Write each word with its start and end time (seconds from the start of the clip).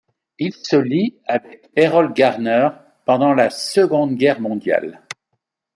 Il 0.39 0.51
se 0.55 0.77
lie 0.77 1.15
avec 1.27 1.69
Erroll 1.75 2.11
Garner 2.13 2.69
pendant 3.05 3.35
la 3.35 3.51
seconde 3.51 4.15
guerre 4.15 4.41
mondiale. 4.41 4.99